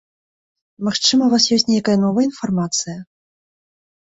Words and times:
Магчыма, 0.87 1.21
у 1.27 1.33
вас 1.33 1.43
ёсць 1.57 1.67
нейкая 1.73 1.97
новая 2.07 2.25
інфармацыя? 2.31 2.99